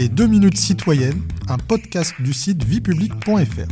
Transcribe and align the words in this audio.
Les 0.00 0.08
2 0.08 0.28
minutes 0.28 0.56
citoyennes, 0.56 1.20
un 1.46 1.58
podcast 1.58 2.14
du 2.20 2.32
site 2.32 2.64
viepublic.fr. 2.64 3.68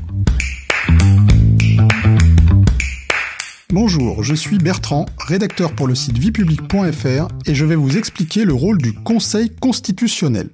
Bonjour, 3.70 4.22
je 4.22 4.34
suis 4.34 4.58
Bertrand, 4.58 5.06
rédacteur 5.16 5.74
pour 5.74 5.86
le 5.86 5.94
site 5.94 6.18
viepublic.fr 6.18 7.28
et 7.46 7.54
je 7.54 7.64
vais 7.64 7.76
vous 7.76 7.96
expliquer 7.96 8.44
le 8.44 8.52
rôle 8.52 8.76
du 8.76 8.92
Conseil 8.92 9.56
constitutionnel. 9.56 10.50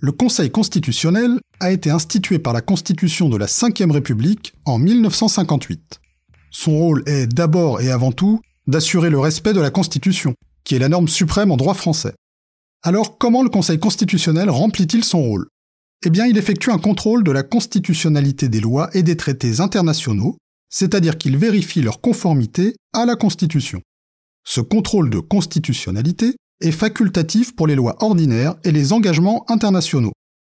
Le 0.00 0.12
Conseil 0.12 0.50
constitutionnel 0.50 1.40
a 1.60 1.72
été 1.72 1.90
institué 1.90 2.38
par 2.38 2.54
la 2.54 2.62
Constitution 2.62 3.28
de 3.28 3.36
la 3.36 3.44
Ve 3.44 3.90
République 3.90 4.54
en 4.64 4.78
1958. 4.78 6.00
Son 6.50 6.72
rôle 6.72 7.02
est 7.04 7.26
d'abord 7.26 7.82
et 7.82 7.90
avant 7.90 8.12
tout 8.12 8.40
d'assurer 8.66 9.10
le 9.10 9.18
respect 9.18 9.52
de 9.52 9.60
la 9.60 9.68
Constitution, 9.68 10.32
qui 10.64 10.74
est 10.74 10.78
la 10.78 10.88
norme 10.88 11.08
suprême 11.08 11.50
en 11.50 11.58
droit 11.58 11.74
français. 11.74 12.14
Alors 12.84 13.16
comment 13.16 13.44
le 13.44 13.48
Conseil 13.48 13.78
constitutionnel 13.78 14.50
remplit-il 14.50 15.04
son 15.04 15.22
rôle? 15.22 15.46
Eh 16.04 16.10
bien 16.10 16.26
il 16.26 16.36
effectue 16.36 16.70
un 16.72 16.78
contrôle 16.78 17.22
de 17.22 17.30
la 17.30 17.44
constitutionnalité 17.44 18.48
des 18.48 18.58
lois 18.58 18.90
et 18.92 19.04
des 19.04 19.16
traités 19.16 19.60
internationaux, 19.60 20.36
c'est-à-dire 20.68 21.16
qu'il 21.16 21.36
vérifie 21.36 21.80
leur 21.80 22.00
conformité 22.00 22.74
à 22.92 23.06
la 23.06 23.14
Constitution. 23.14 23.80
Ce 24.44 24.60
contrôle 24.60 25.10
de 25.10 25.20
constitutionnalité 25.20 26.34
est 26.60 26.72
facultatif 26.72 27.54
pour 27.54 27.68
les 27.68 27.76
lois 27.76 28.02
ordinaires 28.02 28.56
et 28.64 28.72
les 28.72 28.92
engagements 28.92 29.48
internationaux. 29.48 30.12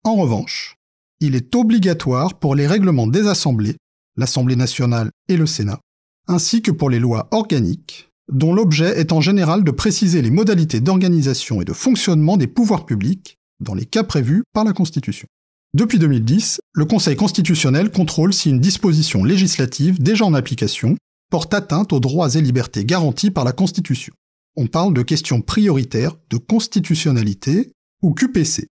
En 0.06 0.16
revanche, 0.16 0.76
il 1.20 1.36
est 1.36 1.54
obligatoire 1.56 2.40
pour 2.40 2.56
les 2.56 2.68
règlements 2.68 3.08
des 3.08 3.28
assemblées, 3.28 3.76
l'Assemblée 4.16 4.56
nationale 4.56 5.10
et 5.28 5.36
le 5.36 5.46
Sénat, 5.46 5.82
ainsi 6.28 6.62
que 6.62 6.72
pour 6.72 6.90
les 6.90 7.00
lois 7.00 7.28
organiques, 7.32 8.10
dont 8.32 8.54
l'objet 8.54 9.00
est 9.00 9.12
en 9.12 9.22
général 9.22 9.64
de 9.64 9.72
préciser 9.72 10.22
les 10.22 10.32
modalités 10.32 10.80
d'organisation 10.80 11.62
et 11.62 11.66
de 11.66 11.74
fonctionnement 11.74 12.38
des 12.38 12.48
pouvoirs 12.48 12.86
publics 12.86 13.38
dans 13.60 13.74
les 13.74 13.86
cas 13.86 14.04
prévus 14.04 14.44
par 14.54 14.64
la 14.64 14.74
Constitution. 14.74 15.28
Depuis 15.74 15.98
2010, 15.98 16.62
le 16.74 16.86
Conseil 16.86 17.16
constitutionnel 17.16 17.92
contrôle 17.92 18.34
si 18.34 18.50
une 18.50 18.60
disposition 18.60 19.24
législative 19.24 20.02
déjà 20.02 20.26
en 20.26 20.34
application 20.34 20.96
porte 21.32 21.54
atteinte 21.54 21.94
aux 21.94 22.00
droits 22.00 22.36
et 22.36 22.42
libertés 22.42 22.86
garantis 22.86 23.32
par 23.32 23.44
la 23.44 23.54
Constitution. 23.54 24.14
On 24.56 24.68
parle 24.68 24.94
de 24.94 25.02
questions 25.02 25.42
prioritaires 25.42 26.16
de 26.30 26.38
constitutionnalité 26.38 27.72
ou 28.04 28.14
QPC. 28.14 28.68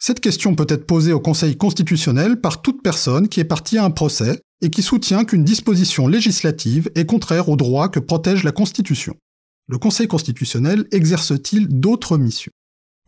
Cette 0.00 0.20
question 0.20 0.54
peut 0.54 0.66
être 0.68 0.86
posée 0.86 1.12
au 1.12 1.18
Conseil 1.18 1.56
constitutionnel 1.56 2.40
par 2.40 2.62
toute 2.62 2.82
personne 2.82 3.28
qui 3.28 3.40
est 3.40 3.44
partie 3.44 3.78
à 3.78 3.84
un 3.84 3.90
procès 3.90 4.40
et 4.62 4.70
qui 4.70 4.82
soutient 4.82 5.24
qu'une 5.24 5.42
disposition 5.42 6.06
législative 6.06 6.88
est 6.94 7.04
contraire 7.04 7.48
aux 7.48 7.56
droits 7.56 7.88
que 7.88 7.98
protège 7.98 8.44
la 8.44 8.52
Constitution. 8.52 9.16
Le 9.66 9.76
Conseil 9.76 10.06
constitutionnel 10.06 10.86
exerce-t-il 10.92 11.66
d'autres 11.68 12.16
missions? 12.16 12.52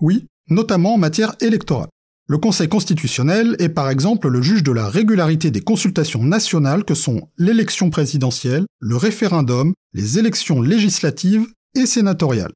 Oui, 0.00 0.26
notamment 0.48 0.94
en 0.94 0.98
matière 0.98 1.36
électorale. 1.40 1.88
Le 2.26 2.38
Conseil 2.38 2.68
constitutionnel 2.68 3.54
est 3.60 3.68
par 3.68 3.88
exemple 3.88 4.28
le 4.28 4.42
juge 4.42 4.64
de 4.64 4.72
la 4.72 4.88
régularité 4.88 5.50
des 5.50 5.62
consultations 5.62 6.24
nationales 6.24 6.84
que 6.84 6.94
sont 6.94 7.28
l'élection 7.38 7.90
présidentielle, 7.90 8.66
le 8.80 8.96
référendum, 8.96 9.74
les 9.94 10.18
élections 10.18 10.60
législatives 10.60 11.46
et 11.76 11.86
sénatoriales. 11.86 12.52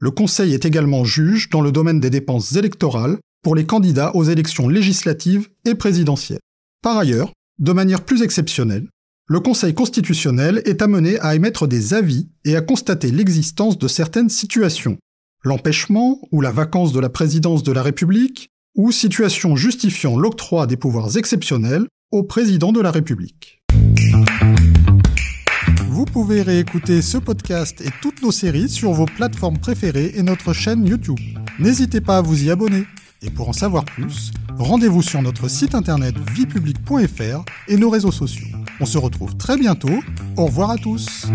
Le 0.00 0.10
Conseil 0.10 0.54
est 0.54 0.64
également 0.64 1.04
juge 1.04 1.50
dans 1.50 1.60
le 1.60 1.72
domaine 1.72 2.00
des 2.00 2.10
dépenses 2.10 2.54
électorales 2.56 3.18
pour 3.46 3.54
les 3.54 3.64
candidats 3.64 4.10
aux 4.16 4.24
élections 4.24 4.68
législatives 4.68 5.48
et 5.64 5.76
présidentielles. 5.76 6.40
Par 6.82 6.98
ailleurs, 6.98 7.30
de 7.60 7.70
manière 7.70 8.04
plus 8.04 8.22
exceptionnelle, 8.22 8.88
le 9.28 9.38
Conseil 9.38 9.72
constitutionnel 9.72 10.62
est 10.64 10.82
amené 10.82 11.20
à 11.20 11.36
émettre 11.36 11.68
des 11.68 11.94
avis 11.94 12.28
et 12.44 12.56
à 12.56 12.60
constater 12.60 13.12
l'existence 13.12 13.78
de 13.78 13.86
certaines 13.86 14.30
situations, 14.30 14.98
l'empêchement 15.44 16.18
ou 16.32 16.40
la 16.40 16.50
vacance 16.50 16.92
de 16.92 16.98
la 16.98 17.08
présidence 17.08 17.62
de 17.62 17.70
la 17.70 17.84
République, 17.84 18.48
ou 18.74 18.90
situations 18.90 19.54
justifiant 19.54 20.18
l'octroi 20.18 20.66
des 20.66 20.76
pouvoirs 20.76 21.16
exceptionnels 21.16 21.86
au 22.10 22.24
président 22.24 22.72
de 22.72 22.80
la 22.80 22.90
République. 22.90 23.62
Vous 25.88 26.04
pouvez 26.04 26.42
réécouter 26.42 27.00
ce 27.00 27.18
podcast 27.18 27.80
et 27.80 27.90
toutes 28.02 28.22
nos 28.22 28.32
séries 28.32 28.68
sur 28.68 28.90
vos 28.90 29.06
plateformes 29.06 29.58
préférées 29.58 30.14
et 30.16 30.24
notre 30.24 30.52
chaîne 30.52 30.84
YouTube. 30.84 31.20
N'hésitez 31.60 32.00
pas 32.00 32.18
à 32.18 32.22
vous 32.22 32.42
y 32.42 32.50
abonner. 32.50 32.86
Et 33.26 33.30
pour 33.30 33.48
en 33.48 33.52
savoir 33.52 33.84
plus, 33.84 34.30
rendez-vous 34.56 35.02
sur 35.02 35.20
notre 35.20 35.48
site 35.48 35.74
internet 35.74 36.14
viepublic.fr 36.32 37.44
et 37.68 37.76
nos 37.76 37.90
réseaux 37.90 38.12
sociaux. 38.12 38.46
On 38.80 38.86
se 38.86 38.98
retrouve 38.98 39.36
très 39.36 39.56
bientôt. 39.56 40.00
Au 40.36 40.46
revoir 40.46 40.70
à 40.70 40.76
tous. 40.76 41.26